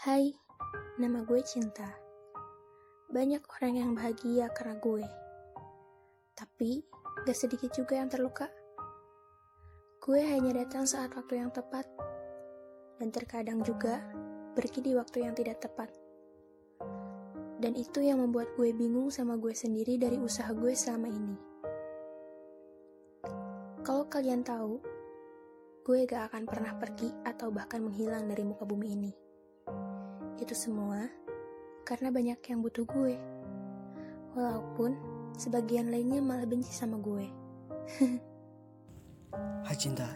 [0.00, 0.32] Hai,
[0.96, 1.84] nama gue Cinta.
[3.12, 5.04] Banyak orang yang bahagia karena gue.
[6.32, 6.80] Tapi,
[7.28, 8.48] gak sedikit juga yang terluka.
[10.00, 11.84] Gue hanya datang saat waktu yang tepat.
[12.96, 14.00] Dan terkadang juga
[14.56, 15.92] pergi di waktu yang tidak tepat.
[17.60, 21.36] Dan itu yang membuat gue bingung sama gue sendiri dari usaha gue selama ini.
[23.84, 24.80] Kalau kalian tahu,
[25.84, 29.28] gue gak akan pernah pergi atau bahkan menghilang dari muka bumi ini.
[30.40, 31.04] Itu semua
[31.84, 33.14] karena banyak yang butuh gue.
[34.32, 34.96] Walaupun
[35.36, 37.28] sebagian lainnya malah benci sama gue.
[39.68, 40.08] Hai cinta,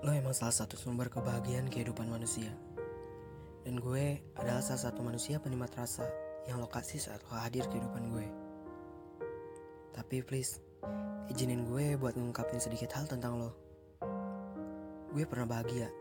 [0.00, 2.48] lo emang salah satu sumber kebahagiaan kehidupan manusia.
[3.60, 6.08] Dan gue adalah salah satu manusia penikmat rasa
[6.48, 8.26] yang lo kasih saat lo hadir kehidupan gue.
[9.92, 10.64] Tapi please,
[11.28, 13.52] izinin gue buat ngungkapin sedikit hal tentang lo.
[15.12, 15.92] Gue pernah bahagia,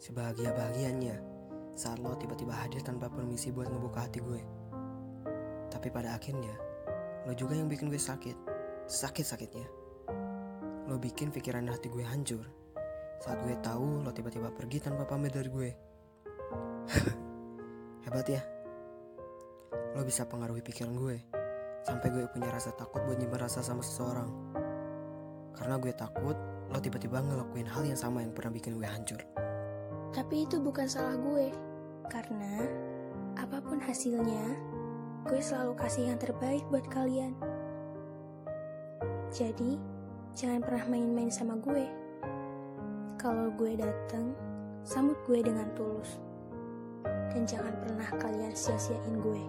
[0.00, 1.33] sebahagia-bahagianya
[1.74, 4.42] saat lo tiba-tiba hadir tanpa permisi buat ngebuka hati gue.
[5.70, 6.54] Tapi pada akhirnya,
[7.26, 8.36] lo juga yang bikin gue sakit,
[8.86, 9.66] sakit-sakitnya.
[10.86, 12.64] Lo bikin pikiran hati gue hancur
[13.24, 15.70] saat gue tahu lo tiba-tiba pergi tanpa pamit dari gue.
[18.04, 18.44] Hebat ya.
[19.96, 21.16] Lo bisa pengaruhi pikiran gue
[21.88, 24.28] sampai gue punya rasa takut buat nyimpan rasa sama seseorang.
[25.56, 26.36] Karena gue takut
[26.68, 29.24] lo tiba-tiba ngelakuin hal yang sama yang pernah bikin gue hancur.
[30.14, 31.50] Tapi itu bukan salah gue.
[32.06, 32.62] Karena
[33.34, 34.54] apa pun hasilnya,
[35.26, 37.34] gue selalu kasih yang terbaik buat kalian.
[39.34, 39.74] Jadi,
[40.38, 41.90] jangan pernah main-main sama gue.
[43.18, 44.38] Kalau gue datang,
[44.86, 46.22] sambut gue dengan tulus.
[47.34, 49.42] Dan jangan pernah kalian sia-siain gue.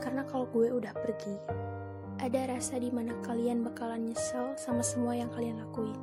[0.00, 1.36] Karena kalau gue udah pergi,
[2.16, 6.00] ada rasa di mana kalian bakalan nyesel sama semua yang kalian lakuin.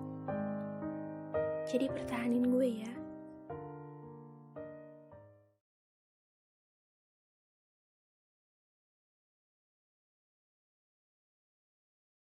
[1.66, 2.94] Jadi pertahanin gue ya.